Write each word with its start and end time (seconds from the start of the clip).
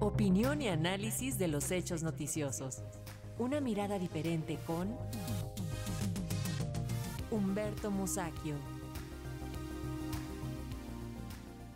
Opinión 0.00 0.60
y 0.62 0.68
análisis 0.68 1.38
de 1.38 1.48
los 1.48 1.70
hechos 1.70 2.02
noticiosos. 2.02 2.82
Una 3.38 3.60
mirada 3.60 3.98
diferente 3.98 4.58
con 4.66 4.96
Humberto 7.30 7.90
Musacchio. 7.90 8.56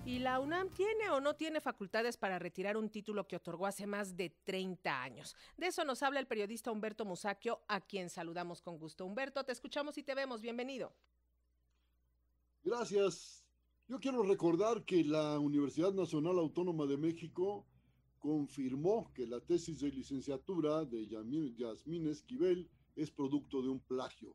¿Y 0.05 0.19
la 0.19 0.39
UNAM 0.39 0.69
tiene 0.69 1.09
o 1.11 1.21
no 1.21 1.35
tiene 1.35 1.61
facultades 1.61 2.19
para 2.19 2.39
retirar 2.39 2.77
un 2.77 2.91
título 2.91 3.27
que 3.27 3.37
otorgó 3.37 3.67
hace 3.67 3.87
más 3.87 4.17
de 4.17 4.31
30 4.45 5.03
años? 5.03 5.35
De 5.57 5.69
eso 5.69 5.85
nos 5.85 6.03
habla 6.03 6.21
el 6.21 6.27
periodista 6.27 6.71
Humberto 6.71 7.07
Musacchio, 7.07 7.63
a 7.69 7.81
quien 7.81 8.11
saludamos 8.11 8.61
con 8.61 8.79
gusto. 8.79 9.07
Humberto, 9.07 9.45
te 9.45 9.53
escuchamos 9.53 9.97
y 9.97 10.03
te 10.03 10.15
vemos. 10.15 10.43
Bienvenido. 10.43 10.93
Gracias. 12.63 13.44
Yo 13.87 14.01
quiero 14.01 14.23
recordar 14.23 14.83
que 14.87 15.05
la 15.05 15.39
Universidad 15.39 15.93
Nacional 15.93 16.39
Autónoma 16.39 16.87
de 16.87 16.97
México 16.97 17.67
confirmó 18.19 19.13
que 19.13 19.27
la 19.27 19.41
tesis 19.41 19.81
de 19.81 19.91
licenciatura 19.91 20.87
de 20.87 21.07
Yasmín 21.07 22.07
Esquivel 22.07 22.67
es 22.97 23.11
producto 23.11 23.61
de 23.61 23.69
un 23.69 23.81
plagio. 23.81 24.35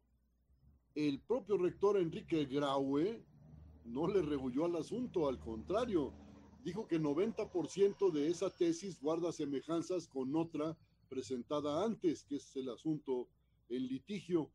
El 0.94 1.20
propio 1.22 1.58
rector 1.58 1.98
Enrique 1.98 2.46
Graue 2.46 3.26
no 3.86 4.08
le 4.08 4.22
rebulló 4.22 4.66
al 4.66 4.76
asunto, 4.76 5.28
al 5.28 5.40
contrario, 5.40 6.14
dijo 6.64 6.88
que 6.88 7.02
90% 7.02 8.12
de 8.12 8.28
esa 8.28 8.56
tesis 8.56 9.02
guarda 9.02 9.32
semejanzas 9.32 10.08
con 10.08 10.36
otra 10.36 10.78
presentada 11.10 11.84
antes, 11.84 12.24
que 12.24 12.36
es 12.36 12.56
el 12.56 12.70
asunto 12.70 13.28
en 13.70 13.88
litigio. 13.88 14.52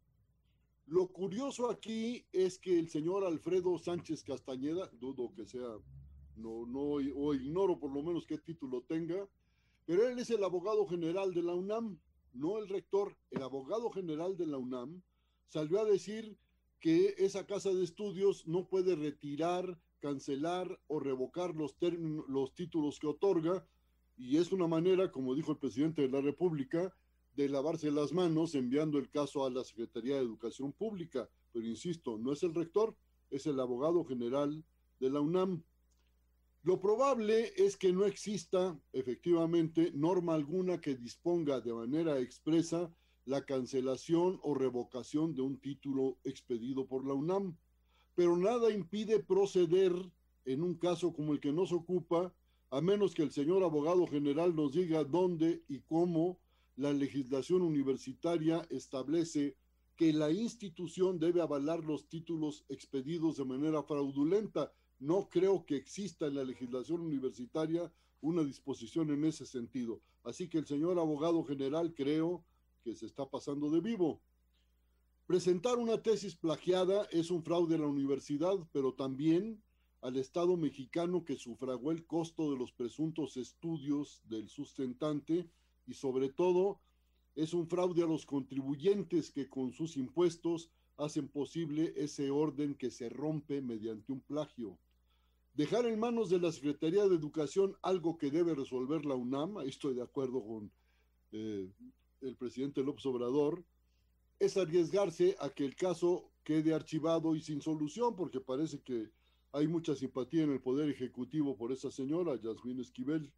Lo 0.87 1.09
curioso 1.09 1.71
aquí 1.71 2.27
es 2.33 2.59
que 2.59 2.79
el 2.79 2.89
señor 2.89 3.25
Alfredo 3.25 3.79
Sánchez 3.79 4.23
Castañeda, 4.23 4.91
dudo 5.01 5.33
que 5.35 5.47
sea, 5.47 5.79
no, 6.37 6.67
no, 6.67 6.81
o 6.81 7.35
ignoro 7.35 7.79
por 7.79 7.91
lo 7.91 8.03
menos 8.03 8.27
qué 8.27 8.37
título 8.39 8.83
tenga, 8.83 9.27
pero 9.87 10.07
él 10.07 10.19
es 10.19 10.29
el 10.31 10.45
abogado 10.45 10.87
general 10.87 11.33
de 11.33 11.43
la 11.43 11.55
UNAM, 11.55 11.99
no 12.35 12.59
el 12.59 12.69
rector, 12.69 13.17
el 13.31 13.43
abogado 13.43 13.91
general 13.91 14.37
de 14.37 14.47
la 14.47 14.59
UNAM, 14.59 15.03
salió 15.49 15.81
a 15.81 15.85
decir 15.85 16.37
que 16.81 17.15
esa 17.17 17.47
casa 17.47 17.71
de 17.73 17.83
estudios 17.83 18.47
no 18.47 18.69
puede 18.69 18.95
retirar, 18.95 19.81
cancelar 20.01 20.79
o 20.87 21.01
revocar 21.01 21.55
los, 21.55 21.75
los 22.29 22.55
títulos 22.55 22.99
que 22.99 23.07
otorga, 23.07 23.67
y 24.19 24.37
es 24.37 24.53
una 24.53 24.67
manera, 24.67 25.11
como 25.11 25.35
dijo 25.35 25.53
el 25.53 25.59
presidente 25.59 26.03
de 26.03 26.09
la 26.09 26.21
República, 26.21 26.95
de 27.37 27.49
lavarse 27.49 27.91
las 27.91 28.13
manos 28.13 28.55
enviando 28.55 28.99
el 28.99 29.11
caso 29.11 29.45
a 29.45 29.51
la 29.51 29.65
Secretaría 29.65 30.17
de 30.17 30.23
Educación 30.23 30.73
Pública. 30.73 31.29
Pero 31.53 31.67
insisto, 31.67 32.19
no 32.19 32.33
es 32.33 32.43
el 32.43 32.55
rector, 32.55 32.97
es 33.31 33.47
el 33.47 33.59
abogado 33.59 34.05
general 34.05 34.65
de 35.01 35.11
la 35.11 35.21
UNAM. 35.21 35.63
Lo 36.63 36.81
probable 36.81 37.53
es 37.57 37.77
que 37.77 37.93
no 37.93 38.07
exista 38.07 38.79
efectivamente 38.93 39.91
norma 39.95 40.35
alguna 40.35 40.81
que 40.81 40.97
disponga 40.97 41.61
de 41.61 41.75
manera 41.75 42.19
expresa 42.19 42.91
la 43.27 43.45
cancelación 43.45 44.39
o 44.43 44.55
revocación 44.55 45.35
de 45.35 45.43
un 45.43 45.59
título 45.59 46.17
expedido 46.25 46.87
por 46.87 47.07
la 47.07 47.15
UNAM, 47.15 47.57
pero 48.15 48.37
nada 48.37 48.71
impide 48.71 49.19
proceder 49.19 49.93
en 50.45 50.63
un 50.63 50.75
caso 50.75 51.13
como 51.13 51.33
el 51.33 51.41
que 51.41 51.53
nos 51.53 51.73
ocupa, 51.73 52.33
a 52.71 52.81
menos 52.81 53.15
que 53.15 53.23
el 53.23 53.31
señor 53.31 53.63
abogado 53.63 54.07
general 54.07 54.55
nos 54.55 54.73
diga 54.73 55.05
dónde 55.05 55.63
y 55.69 55.81
cómo 55.81 56.39
la 56.77 56.93
legislación 56.93 57.63
universitaria 57.63 58.67
establece 58.71 59.57
que 59.97 60.13
la 60.13 60.31
institución 60.33 61.19
debe 61.21 61.41
avalar 61.41 61.85
los 61.85 62.09
títulos 62.09 62.65
expedidos 62.69 63.37
de 63.37 63.45
manera 63.45 63.83
fraudulenta. 63.85 64.73
No 64.99 65.29
creo 65.29 65.65
que 65.65 65.77
exista 65.77 66.27
en 66.27 66.35
la 66.35 66.45
legislación 66.45 67.01
universitaria 67.01 67.93
una 68.21 68.43
disposición 68.43 69.11
en 69.11 69.25
ese 69.25 69.47
sentido. 69.47 70.01
Así 70.25 70.49
que 70.49 70.59
el 70.59 70.67
señor 70.67 70.99
abogado 70.99 71.45
general 71.45 71.95
creo 71.95 72.45
que 72.83 72.95
se 72.95 73.07
está 73.07 73.29
pasando 73.29 73.71
de 73.71 73.81
vivo. 73.81 74.21
Presentar 75.27 75.79
una 75.79 76.03
tesis 76.03 76.35
plagiada 76.35 77.07
es 77.11 77.31
un 77.31 77.43
fraude 77.43 77.77
a 77.77 77.79
la 77.79 77.87
universidad, 77.87 78.57
pero 78.73 78.95
también 78.95 79.63
al 80.01 80.17
Estado 80.17 80.57
mexicano 80.57 81.25
que 81.25 81.37
sufragó 81.37 81.93
el 81.93 82.05
costo 82.05 82.51
de 82.51 82.59
los 82.59 82.73
presuntos 82.73 83.37
estudios 83.37 84.23
del 84.29 84.49
sustentante 84.49 85.49
y 85.87 85.95
sobre 85.95 86.29
todo 86.29 86.81
es 87.35 87.53
un 87.53 87.67
fraude 87.67 88.03
a 88.03 88.07
los 88.07 88.27
contribuyentes 88.27 89.31
que 89.31 89.49
con 89.49 89.73
sus 89.73 89.97
impuestos 89.97 90.71
hacen 90.97 91.29
posible 91.29 91.93
ese 91.97 92.31
orden 92.31 92.75
que 92.75 92.91
se 92.91 93.09
rompe 93.09 93.61
mediante 93.61 94.13
un 94.13 94.21
plagio. 94.21 94.79
Dejar 95.55 95.87
en 95.87 95.99
manos 95.99 96.31
de 96.31 96.41
la 96.41 96.53
Secretaría 96.53 97.07
de 97.07 97.15
Educación 97.15 97.77
algo 97.83 98.19
que 98.19 98.31
debe 98.31 98.55
resolver 98.55 99.05
la 99.05 99.15
UNAM, 99.15 99.59
estoy 99.67 99.95
de 99.95 100.03
acuerdo 100.03 100.45
con 100.45 100.71
eh, 101.33 101.71
el 102.21 102.37
presidente 102.37 102.83
López 102.83 103.07
Obrador, 103.07 103.65
es 104.39 104.57
arriesgarse 104.57 105.37
a 105.41 105.51
que 105.51 105.65
el 105.65 105.77
caso 105.77 106.31
quede 106.43 106.75
archivado 106.75 107.35
y 107.35 107.41
sin 107.41 107.61
solución, 107.61 108.17
porque 108.17 108.41
parece 108.41 108.81
que 108.81 109.11
hay 109.53 109.69
mucha 109.69 109.95
simpatía 109.95 110.43
en 110.43 110.51
el 110.51 110.61
Poder 110.61 110.91
Ejecutivo 110.91 111.57
por 111.57 111.71
esa 111.71 111.91
señora, 111.91 112.35
Yasmín 112.37 112.81
Esquivel. 112.81 113.33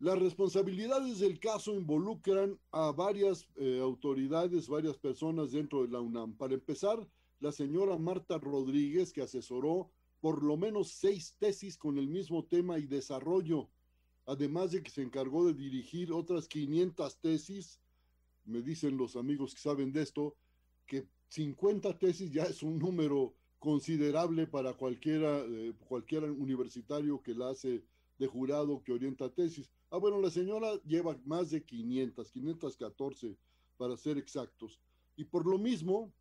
Las 0.00 0.18
responsabilidades 0.18 1.18
del 1.18 1.40
caso 1.40 1.74
involucran 1.74 2.58
a 2.70 2.92
varias 2.92 3.48
eh, 3.56 3.80
autoridades, 3.82 4.68
varias 4.68 4.96
personas 4.96 5.52
dentro 5.52 5.82
de 5.82 5.88
la 5.88 6.00
UNAM. 6.00 6.36
Para 6.36 6.54
empezar, 6.54 7.06
la 7.40 7.52
señora 7.52 7.98
Marta 7.98 8.38
Rodríguez, 8.38 9.12
que 9.12 9.22
asesoró 9.22 9.90
por 10.20 10.42
lo 10.42 10.56
menos 10.56 10.90
seis 10.90 11.34
tesis 11.38 11.76
con 11.76 11.98
el 11.98 12.08
mismo 12.08 12.44
tema 12.44 12.78
y 12.78 12.86
desarrollo 12.86 13.68
además 14.28 14.72
de 14.72 14.82
que 14.82 14.90
se 14.90 15.00
encargó 15.00 15.46
de 15.46 15.54
dirigir 15.54 16.12
otras 16.12 16.48
500 16.48 17.18
tesis, 17.18 17.80
me 18.44 18.60
dicen 18.60 18.98
los 18.98 19.16
amigos 19.16 19.54
que 19.54 19.60
saben 19.60 19.90
de 19.90 20.02
esto, 20.02 20.36
que 20.86 21.06
50 21.28 21.98
tesis 21.98 22.30
ya 22.30 22.44
es 22.44 22.62
un 22.62 22.78
número 22.78 23.34
considerable 23.58 24.46
para 24.46 24.76
eh, 24.78 25.72
cualquier 25.88 26.24
universitario 26.24 27.22
que 27.22 27.34
la 27.34 27.50
hace 27.50 27.82
de 28.18 28.26
jurado 28.26 28.82
que 28.82 28.92
orienta 28.92 29.32
tesis. 29.32 29.70
Ah, 29.90 29.98
bueno, 29.98 30.20
la 30.20 30.30
señora 30.30 30.80
lleva 30.84 31.18
más 31.24 31.50
de 31.50 31.64
500, 31.64 32.30
514 32.30 33.36
para 33.76 33.96
ser 33.96 34.18
exactos. 34.18 34.80
Y 35.16 35.24
por 35.24 35.46
lo 35.46 35.58
mismo, 35.58 36.12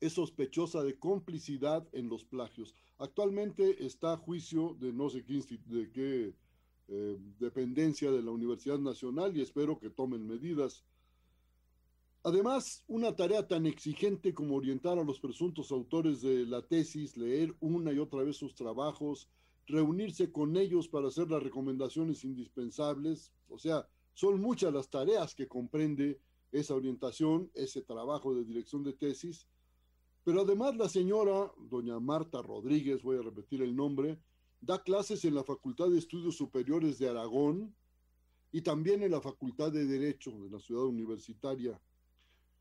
es 0.00 0.14
sospechosa 0.14 0.82
de 0.82 0.98
complicidad 0.98 1.86
en 1.92 2.08
los 2.08 2.24
plagios. 2.24 2.74
Actualmente 2.98 3.84
está 3.84 4.14
a 4.14 4.16
juicio 4.16 4.76
de 4.80 4.92
no 4.92 5.10
sé 5.10 5.24
qué, 5.24 5.42
de 5.66 5.90
qué 5.90 6.34
eh, 6.88 7.18
dependencia 7.38 8.10
de 8.10 8.22
la 8.22 8.30
Universidad 8.30 8.78
Nacional 8.78 9.36
y 9.36 9.42
espero 9.42 9.78
que 9.78 9.90
tomen 9.90 10.26
medidas. 10.26 10.84
Además, 12.22 12.84
una 12.88 13.14
tarea 13.14 13.46
tan 13.46 13.66
exigente 13.66 14.34
como 14.34 14.56
orientar 14.56 14.98
a 14.98 15.04
los 15.04 15.20
presuntos 15.20 15.70
autores 15.70 16.20
de 16.20 16.44
la 16.46 16.62
tesis, 16.62 17.16
leer 17.16 17.54
una 17.60 17.92
y 17.92 17.98
otra 17.98 18.22
vez 18.22 18.36
sus 18.36 18.54
trabajos, 18.54 19.28
reunirse 19.66 20.32
con 20.32 20.56
ellos 20.56 20.88
para 20.88 21.08
hacer 21.08 21.30
las 21.30 21.42
recomendaciones 21.42 22.24
indispensables, 22.24 23.32
o 23.48 23.58
sea, 23.58 23.88
son 24.14 24.40
muchas 24.40 24.72
las 24.72 24.90
tareas 24.90 25.34
que 25.34 25.48
comprende 25.48 26.20
esa 26.52 26.74
orientación, 26.74 27.50
ese 27.54 27.82
trabajo 27.82 28.34
de 28.34 28.44
dirección 28.44 28.82
de 28.82 28.92
tesis, 28.92 29.46
pero 30.24 30.42
además 30.42 30.76
la 30.76 30.88
señora, 30.88 31.50
doña 31.70 31.98
Marta 32.00 32.42
Rodríguez, 32.42 33.02
voy 33.02 33.18
a 33.18 33.22
repetir 33.22 33.62
el 33.62 33.74
nombre, 33.74 34.18
Da 34.62 34.82
clases 34.82 35.24
en 35.24 35.34
la 35.34 35.42
Facultad 35.42 35.88
de 35.88 35.98
Estudios 35.98 36.36
Superiores 36.36 36.98
de 36.98 37.08
Aragón 37.08 37.74
y 38.52 38.60
también 38.60 39.02
en 39.02 39.12
la 39.12 39.22
Facultad 39.22 39.72
de 39.72 39.86
Derecho 39.86 40.32
de 40.32 40.50
la 40.50 40.60
ciudad 40.60 40.84
universitaria. 40.84 41.80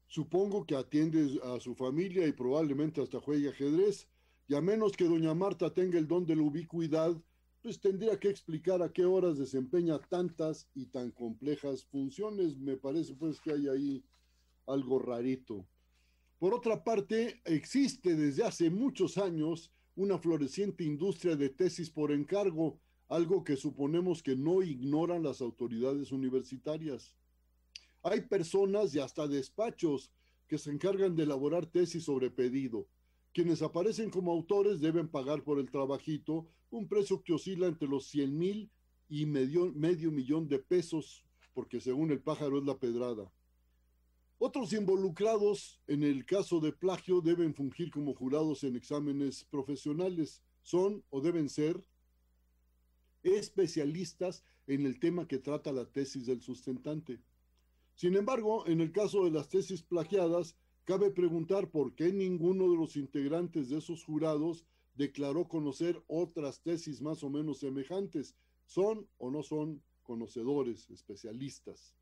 Supongo 0.08 0.66
que 0.66 0.76
atiende 0.76 1.42
a 1.44 1.60
su 1.60 1.76
familia 1.76 2.26
y 2.26 2.32
probablemente 2.32 3.02
hasta 3.02 3.20
juegue 3.20 3.50
ajedrez, 3.50 4.08
y 4.50 4.56
a 4.56 4.62
menos 4.62 4.98
que 4.98 5.06
doña 5.06 5.36
Marta 5.36 5.72
tenga 5.72 6.00
el 6.00 6.08
don 6.08 6.26
de 6.26 6.36
la 6.36 6.42
ubicuidad, 6.42 7.16
pues 7.62 7.80
tendría 7.80 8.20
que 8.20 8.30
explicar 8.30 8.82
a 8.82 8.92
qué 8.92 9.06
horas 9.06 9.38
desempeña 9.38 10.00
tantas 10.00 10.68
y 10.74 10.88
tan 10.88 11.12
complejas 11.12 11.86
funciones. 11.86 12.58
Me 12.58 12.76
parece 12.76 13.14
pues 13.14 13.40
que 13.40 13.52
hay 13.52 13.68
ahí 13.68 14.04
algo 14.66 14.98
rarito. 14.98 15.68
Por 16.40 16.56
otra 16.56 16.84
parte, 16.84 17.40
existe 17.46 18.16
desde 18.16 18.44
hace 18.44 18.72
muchos 18.72 19.20
años 19.20 19.72
una 19.96 20.18
floreciente 20.18 20.84
industria 20.84 21.36
de 21.36 21.50
tesis 21.50 21.92
por 21.92 22.12
encargo, 22.12 22.80
algo 23.08 23.44
que 23.44 23.56
suponemos 23.56 24.24
que 24.24 24.36
no 24.36 24.64
ignoran 24.64 25.22
las 25.22 25.42
autoridades 25.42 26.12
universitarias. 26.12 27.16
Hay 28.02 28.22
personas 28.22 28.96
y 28.96 29.00
hasta 29.00 29.28
despachos 29.28 30.12
que 30.48 30.58
se 30.58 30.72
encargan 30.72 31.16
de 31.16 31.24
elaborar 31.24 31.68
tesis 31.68 32.06
sobre 32.06 32.32
pedido. 32.32 32.88
Quienes 33.34 33.62
aparecen 33.62 34.10
como 34.10 34.32
autores 34.32 34.80
deben 34.80 35.08
pagar 35.08 35.44
por 35.44 35.60
el 35.60 35.70
trabajito 35.70 36.48
un 36.72 36.88
precio 36.88 37.24
que 37.24 37.34
oscila 37.34 37.68
entre 37.68 37.88
los 37.88 38.06
100 38.08 38.38
mil 38.38 38.72
y 39.08 39.26
medio, 39.26 39.72
medio 39.74 40.12
millón 40.12 40.48
de 40.48 40.60
pesos, 40.60 41.24
porque 41.54 41.80
según 41.80 42.12
el 42.12 42.22
pájaro 42.22 42.60
es 42.60 42.66
la 42.66 42.78
pedrada. 42.78 43.32
Otros 44.38 44.72
involucrados 44.72 45.82
en 45.88 46.04
el 46.04 46.26
caso 46.26 46.60
de 46.62 46.72
plagio 46.72 47.20
deben 47.20 47.54
fungir 47.54 47.92
como 47.92 48.14
jurados 48.14 48.64
en 48.64 48.78
exámenes 48.78 49.44
profesionales. 49.44 50.42
Son 50.62 51.04
o 51.10 51.20
deben 51.20 51.50
ser 51.50 51.84
especialistas 53.22 54.46
en 54.66 54.86
el 54.86 55.00
tema 55.00 55.28
que 55.28 55.40
trata 55.40 55.74
la 55.74 55.86
tesis 55.86 56.26
del 56.26 56.42
sustentante. 56.42 57.20
Sin 57.96 58.16
embargo, 58.16 58.66
en 58.66 58.80
el 58.80 58.94
caso 58.94 59.26
de 59.26 59.32
las 59.32 59.50
tesis 59.50 59.82
plagiadas, 59.82 60.56
cabe 60.86 61.12
preguntar 61.12 61.70
por 61.70 61.96
qué 61.96 62.12
ninguno 62.12 62.70
de 62.70 62.78
los 62.78 62.96
integrantes 62.96 63.70
de 63.70 63.78
esos 63.78 64.04
jurados 64.04 64.66
declaró 64.96 65.48
conocer 65.48 66.04
otras 66.08 66.62
tesis 66.62 67.02
más 67.02 67.24
o 67.24 67.30
menos 67.30 67.60
semejantes. 67.60 68.36
¿Son 68.66 69.08
o 69.18 69.32
no 69.32 69.44
son 69.44 69.82
conocedores, 70.04 70.90
especialistas? 70.90 71.96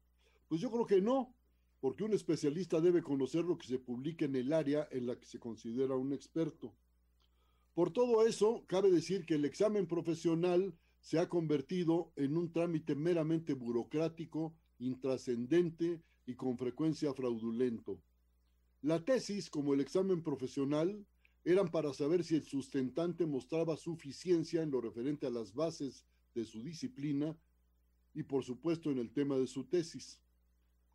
Pues 0.47 0.61
yo 0.61 0.71
creo 0.71 0.85
que 0.85 1.01
no, 1.01 1.33
porque 1.79 2.03
un 2.03 2.13
especialista 2.13 2.81
debe 2.81 3.03
conocer 3.03 3.43
lo 3.43 3.57
que 3.57 3.67
se 3.67 3.79
publica 3.79 4.25
en 4.25 4.35
el 4.35 4.51
área 4.51 4.87
en 4.91 5.05
la 5.05 5.19
que 5.19 5.25
se 5.25 5.39
considera 5.39 5.95
un 5.95 6.13
experto. 6.13 6.73
Por 7.73 7.91
todo 7.91 8.25
eso, 8.25 8.63
cabe 8.65 8.89
decir 8.89 9.25
que 9.25 9.35
el 9.35 9.45
examen 9.45 9.85
profesional 9.85 10.73
se 10.99 11.19
ha 11.19 11.29
convertido 11.29 12.11
en 12.15 12.35
un 12.35 12.51
trámite 12.51 12.95
meramente 12.95 13.53
burocrático, 13.53 14.55
intrascendente 14.79 16.01
y 16.25 16.35
con 16.35 16.57
frecuencia 16.57 17.13
fraudulento. 17.13 18.01
La 18.81 19.03
tesis, 19.03 19.49
como 19.49 19.73
el 19.73 19.81
examen 19.81 20.21
profesional, 20.21 21.05
eran 21.43 21.69
para 21.69 21.93
saber 21.93 22.23
si 22.23 22.35
el 22.35 22.43
sustentante 22.43 23.25
mostraba 23.25 23.75
suficiencia 23.75 24.61
en 24.61 24.69
lo 24.69 24.81
referente 24.81 25.25
a 25.25 25.29
las 25.29 25.53
bases 25.53 26.05
de 26.35 26.45
su 26.45 26.61
disciplina 26.61 27.35
y 28.13 28.23
por 28.23 28.43
supuesto 28.43 28.91
en 28.91 28.99
el 28.99 29.11
tema 29.11 29.37
de 29.37 29.47
su 29.47 29.63
tesis. 29.63 30.21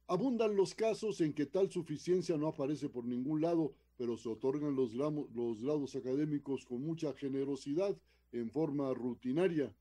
Abundan 0.06 0.56
los 0.56 0.74
casos 0.74 1.20
en 1.20 1.32
que 1.32 1.46
tal 1.46 1.70
suficiencia 1.70 2.36
no 2.36 2.48
aparece 2.48 2.88
por 2.88 3.04
ningún 3.04 3.40
lado, 3.40 3.74
pero 3.96 4.16
se 4.16 4.28
otorgan 4.28 4.76
los, 4.76 4.94
los 4.94 5.62
grados 5.62 5.96
académicos 5.96 6.64
con 6.64 6.82
mucha 6.82 7.12
generosidad 7.14 7.96
en 8.32 8.50
forma 8.50 8.92
rutinaria. 8.94 9.74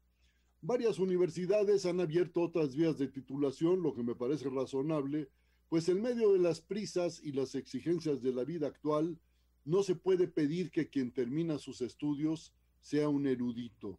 Varias 0.61 0.99
universidades 0.99 1.85
han 1.85 1.99
abierto 1.99 2.41
otras 2.41 2.75
vías 2.75 2.97
de 2.97 3.07
titulación, 3.07 3.81
lo 3.81 3.93
que 3.93 4.03
me 4.03 4.15
parece 4.15 4.49
razonable, 4.49 5.29
pues 5.71 5.87
en 5.87 6.01
medio 6.01 6.33
de 6.33 6.39
las 6.39 6.59
prisas 6.59 7.21
y 7.23 7.31
las 7.31 7.55
exigencias 7.55 8.21
de 8.21 8.33
la 8.33 8.43
vida 8.43 8.67
actual, 8.67 9.17
no 9.63 9.83
se 9.83 9.95
puede 9.95 10.27
pedir 10.27 10.69
que 10.69 10.89
quien 10.89 11.13
termina 11.13 11.59
sus 11.59 11.79
estudios 11.79 12.53
sea 12.81 13.07
un 13.07 13.25
erudito. 13.25 13.97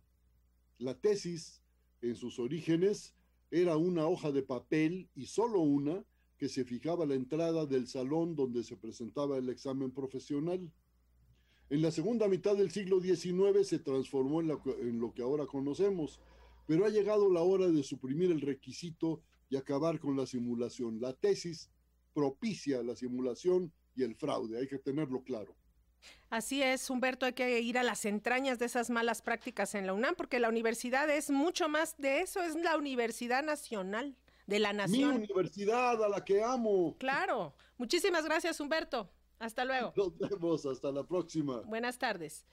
La 0.76 1.00
tesis, 1.00 1.62
en 2.02 2.14
sus 2.14 2.38
orígenes, 2.38 3.14
era 3.50 3.78
una 3.78 4.06
hoja 4.06 4.32
de 4.32 4.42
papel 4.42 5.08
y 5.14 5.24
solo 5.24 5.60
una 5.60 6.04
que 6.36 6.50
se 6.50 6.66
fijaba 6.66 7.04
a 7.04 7.06
la 7.06 7.14
entrada 7.14 7.64
del 7.64 7.88
salón 7.88 8.36
donde 8.36 8.64
se 8.64 8.76
presentaba 8.76 9.38
el 9.38 9.48
examen 9.48 9.92
profesional. 9.92 10.70
En 11.70 11.80
la 11.80 11.90
segunda 11.90 12.28
mitad 12.28 12.54
del 12.54 12.70
siglo 12.70 13.00
XIX 13.00 13.66
se 13.66 13.78
transformó 13.78 14.42
en, 14.42 14.50
en 14.82 14.98
lo 15.00 15.14
que 15.14 15.22
ahora 15.22 15.46
conocemos, 15.46 16.20
pero 16.66 16.84
ha 16.84 16.90
llegado 16.90 17.30
la 17.30 17.40
hora 17.40 17.68
de 17.68 17.82
suprimir 17.82 18.30
el 18.30 18.42
requisito 18.42 19.22
y 19.52 19.56
acabar 19.58 20.00
con 20.00 20.16
la 20.16 20.24
simulación. 20.24 20.98
La 20.98 21.12
tesis 21.12 21.70
propicia 22.14 22.82
la 22.82 22.96
simulación 22.96 23.70
y 23.94 24.02
el 24.02 24.14
fraude, 24.14 24.58
hay 24.58 24.66
que 24.66 24.78
tenerlo 24.78 25.22
claro. 25.22 25.54
Así 26.30 26.62
es, 26.62 26.88
Humberto, 26.88 27.26
hay 27.26 27.34
que 27.34 27.60
ir 27.60 27.76
a 27.76 27.82
las 27.82 28.06
entrañas 28.06 28.58
de 28.58 28.64
esas 28.64 28.88
malas 28.88 29.20
prácticas 29.20 29.74
en 29.74 29.86
la 29.86 29.92
UNAM, 29.92 30.14
porque 30.16 30.40
la 30.40 30.48
universidad 30.48 31.10
es 31.10 31.30
mucho 31.30 31.68
más 31.68 31.98
de 31.98 32.20
eso, 32.20 32.42
es 32.42 32.54
la 32.56 32.78
Universidad 32.78 33.44
Nacional 33.44 34.16
de 34.46 34.58
la 34.58 34.72
Nación. 34.72 35.20
Mi 35.20 35.24
universidad, 35.26 36.02
a 36.02 36.08
la 36.08 36.24
que 36.24 36.42
amo. 36.42 36.96
Claro. 36.98 37.54
Muchísimas 37.76 38.24
gracias, 38.24 38.58
Humberto. 38.58 39.10
Hasta 39.38 39.66
luego. 39.66 39.92
Nos 39.94 40.18
vemos, 40.18 40.64
hasta 40.64 40.90
la 40.90 41.04
próxima. 41.04 41.60
Buenas 41.60 41.98
tardes. 41.98 42.46